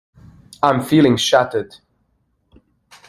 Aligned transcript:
I 0.63 0.71
am 0.71 0.81
feeling 0.81 1.15
shattered. 1.15 1.75